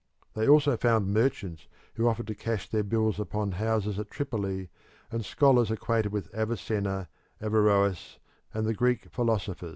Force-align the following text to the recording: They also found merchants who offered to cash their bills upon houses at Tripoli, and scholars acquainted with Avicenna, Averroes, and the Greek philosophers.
They 0.33 0.47
also 0.47 0.75
found 0.77 1.13
merchants 1.13 1.67
who 1.93 2.07
offered 2.07 2.25
to 2.25 2.33
cash 2.33 2.67
their 2.67 2.81
bills 2.81 3.19
upon 3.19 3.51
houses 3.51 3.99
at 3.99 4.09
Tripoli, 4.09 4.71
and 5.11 5.23
scholars 5.23 5.69
acquainted 5.69 6.11
with 6.11 6.33
Avicenna, 6.33 7.07
Averroes, 7.39 8.17
and 8.51 8.65
the 8.65 8.73
Greek 8.73 9.11
philosophers. 9.11 9.69